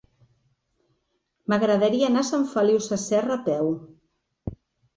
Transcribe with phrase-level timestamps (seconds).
[1.53, 3.73] M'agradaria anar a Sant Feliu Sasserra a peu.